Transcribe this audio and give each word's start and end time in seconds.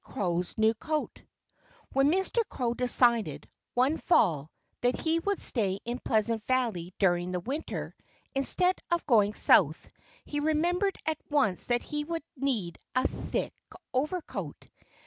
CROW'S 0.03 0.57
NEW 0.57 0.73
COAT 0.73 1.21
When 1.93 2.09
Mr. 2.09 2.39
Crow 2.49 2.73
decided, 2.73 3.47
one 3.75 3.99
fall, 3.99 4.49
that 4.81 4.99
he 4.99 5.19
would 5.19 5.39
stay 5.39 5.77
in 5.85 5.99
Pleasant 5.99 6.43
Valley 6.47 6.95
during 6.97 7.31
the 7.31 7.39
winter, 7.39 7.93
instead 8.33 8.79
of 8.89 9.05
going 9.05 9.35
South, 9.35 9.91
he 10.25 10.39
remembered 10.39 10.97
at 11.05 11.19
once 11.29 11.65
that 11.65 11.83
he 11.83 12.03
would 12.03 12.23
need 12.35 12.79
a 12.95 13.07
thick 13.07 13.53
overcoat. 13.93 14.67